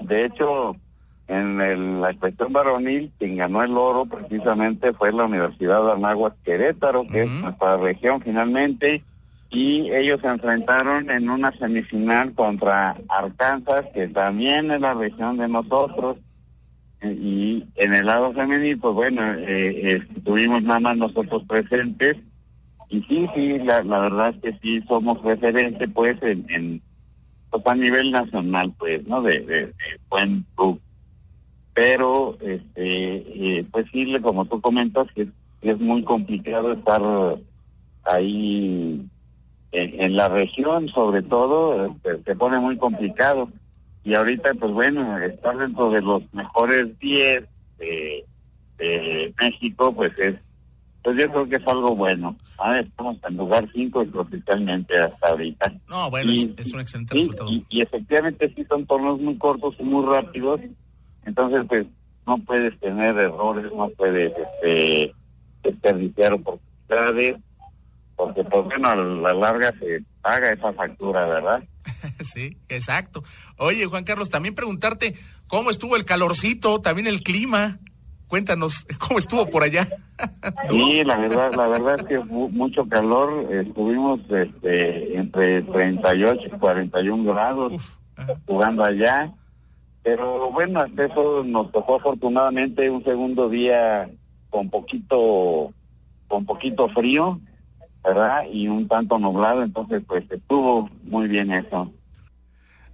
[0.00, 0.76] De hecho,
[1.28, 7.06] en la inspección varonil, quien ganó el oro precisamente fue la Universidad de Anáhuac Querétaro,
[7.06, 9.04] que es nuestra región finalmente,
[9.50, 15.48] y ellos se enfrentaron en una semifinal contra Arkansas, que también es la región de
[15.48, 16.16] nosotros,
[17.02, 22.16] y en el lado femenil, pues bueno, eh, estuvimos nada más nosotros presentes,
[22.88, 26.80] y sí, sí, la, verdad es que sí somos referentes, pues, en,
[27.50, 29.20] pues, a nivel nacional, pues, ¿no?
[29.20, 29.74] De, de,
[30.08, 30.80] buen grupo
[31.78, 32.78] pero este,
[33.56, 35.28] eh, pues sí, como tú comentas, que
[35.62, 37.00] es, muy complicado estar
[38.02, 39.06] ahí
[39.70, 43.48] en, la región, sobre todo, este, se pone muy complicado.
[44.02, 47.44] Y ahorita, pues bueno, estar dentro de los mejores 10
[47.78, 48.24] de,
[49.38, 50.34] México, pues es,
[51.04, 52.36] pues yo creo que es algo bueno.
[52.58, 55.74] Ah, estamos en lugar 5 oficialmente hasta ahorita.
[55.88, 57.52] No, bueno, es, un excelente resultado.
[57.52, 60.60] Y, y efectivamente sí son torneos muy cortos y muy rápidos
[61.28, 61.86] entonces, pues,
[62.26, 65.14] no puedes tener errores, no puedes este,
[65.62, 67.36] desperdiciar oportunidades,
[68.16, 71.62] porque, pues, bueno, a la larga se paga esa factura, ¿verdad?
[72.20, 73.22] sí, exacto.
[73.58, 75.14] Oye, Juan Carlos, también preguntarte
[75.46, 77.78] cómo estuvo el calorcito, también el clima.
[78.26, 79.86] Cuéntanos, ¿cómo estuvo por allá?
[80.70, 83.52] sí, la verdad, la verdad es que mucho calor.
[83.52, 88.00] Estuvimos este, entre 38 y 41 grados
[88.46, 89.34] jugando allá.
[90.02, 94.10] Pero bueno, hasta eso nos tocó afortunadamente un segundo día
[94.50, 95.72] con poquito,
[96.28, 97.40] con poquito frío,
[98.02, 98.44] ¿verdad?
[98.50, 101.92] Y un tanto nublado, entonces pues estuvo muy bien eso.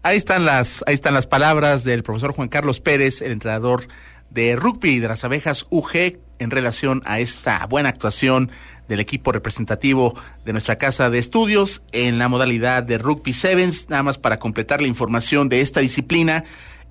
[0.03, 3.87] Ahí están las, ahí están las palabras del profesor Juan Carlos Pérez, el entrenador
[4.31, 8.51] de rugby de las abejas UG en relación a esta buena actuación
[8.89, 13.89] del equipo representativo de nuestra casa de estudios en la modalidad de rugby sevens.
[13.89, 16.45] Nada más para completar la información de esta disciplina.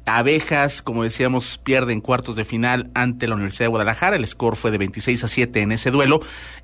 [0.05, 4.15] Abejas, como decíamos, pierden cuartos de final ante la Universidad de Guadalajara.
[4.15, 6.19] El score fue de 26 a 7 en ese duelo.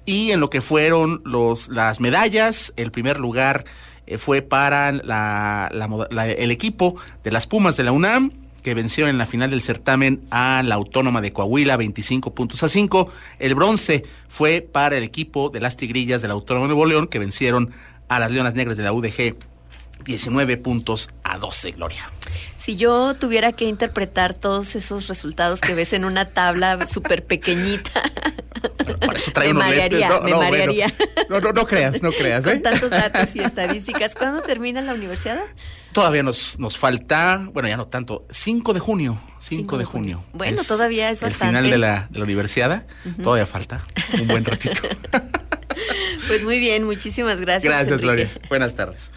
[0.06, 3.66] Y en lo que fueron los, las medallas, el primer lugar
[4.08, 5.70] eh, fue para la,
[6.38, 8.32] el equipo de las Pumas de la UNAM,
[8.62, 12.68] que vencieron en la final del certamen a la Autónoma de Coahuila 25 puntos a
[12.68, 13.10] 5.
[13.40, 17.08] El bronce fue para el equipo de las Tigrillas de la Autónoma de Nuevo León,
[17.08, 17.72] que vencieron
[18.10, 19.38] a las Leonas Negras de la UDG
[20.04, 22.10] 19 puntos a 12, Gloria.
[22.70, 28.00] Si yo tuviera que interpretar todos esos resultados que ves en una tabla súper pequeñita,
[29.08, 30.94] por eso trae me marearía, no, me marearía.
[31.30, 32.46] no, no, no, creas, no creas.
[32.46, 32.52] ¿eh?
[32.52, 34.14] Con tantos datos y estadísticas.
[34.14, 35.40] ¿Cuándo termina la universidad?
[35.94, 39.20] Todavía nos, nos falta, bueno, ya no tanto, 5 de junio.
[39.40, 40.24] 5 de junio.
[40.34, 41.46] Bueno, todavía es bastante.
[41.46, 42.86] El final de la, de la universidad,
[43.24, 43.82] todavía falta
[44.22, 44.80] un buen ratito.
[46.28, 47.64] pues muy bien, muchísimas gracias.
[47.74, 48.30] Gracias, Gloria.
[48.48, 49.12] Buenas tardes.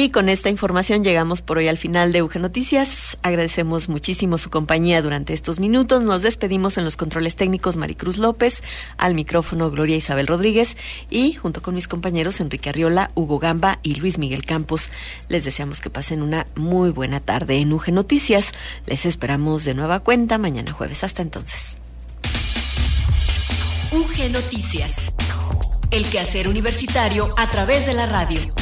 [0.00, 3.18] Y con esta información llegamos por hoy al final de UG Noticias.
[3.24, 6.04] Agradecemos muchísimo su compañía durante estos minutos.
[6.04, 8.62] Nos despedimos en los controles técnicos Maricruz López,
[8.96, 10.76] al micrófono Gloria Isabel Rodríguez
[11.10, 14.88] y junto con mis compañeros Enrique Arriola, Hugo Gamba y Luis Miguel Campos.
[15.28, 18.52] Les deseamos que pasen una muy buena tarde en UG Noticias.
[18.86, 21.02] Les esperamos de nueva cuenta mañana jueves.
[21.02, 21.76] Hasta entonces.
[23.90, 24.94] UG Noticias.
[25.90, 28.54] El quehacer universitario a través de la radio.